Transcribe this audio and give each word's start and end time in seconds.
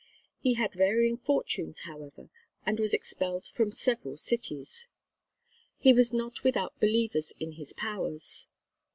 He 0.39 0.55
had 0.55 0.73
varying 0.73 1.15
fortunes, 1.17 1.81
however, 1.81 2.31
and 2.65 2.79
was 2.79 2.91
expelled 2.91 3.45
from 3.45 3.69
several 3.71 4.17
cities. 4.17 4.87
He 5.77 5.93
was 5.93 6.11
not 6.11 6.43
without 6.43 6.79
believers 6.79 7.33
in 7.37 7.51
his 7.51 7.71
powers. 7.73 8.47